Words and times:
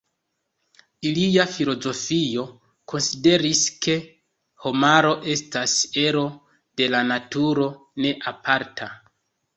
Ilia 1.09 1.43
filozofio 1.57 2.45
konsideris, 2.93 3.61
ke 3.87 3.95
homaro 4.65 5.13
estas 5.37 5.77
ero 6.07 6.25
de 6.83 6.89
la 6.95 7.07
naturo, 7.13 7.69
ne 8.07 8.19
aparta. 8.33 8.91